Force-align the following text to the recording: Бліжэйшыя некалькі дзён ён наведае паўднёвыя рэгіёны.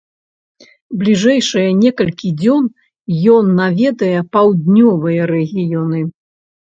Бліжэйшыя 0.99 1.69
некалькі 1.83 2.31
дзён 2.39 2.63
ён 3.33 3.45
наведае 3.59 4.17
паўднёвыя 4.39 5.21
рэгіёны. 5.33 5.99